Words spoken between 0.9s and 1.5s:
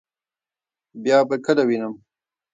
بیا به